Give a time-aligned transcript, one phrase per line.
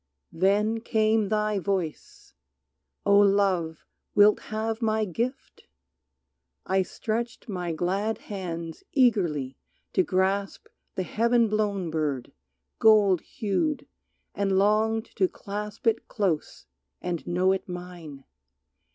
[0.33, 2.33] Then came thy voice:
[3.05, 3.85] "O Love,
[4.15, 5.67] wilt have my gift?"
[6.65, 9.59] I stretched my glad hands eagerly
[9.93, 12.31] to grasp The heaven blown bird,
[12.79, 13.85] gold hued,
[14.33, 16.65] and longed to clasp It close
[16.99, 18.23] and know it mine.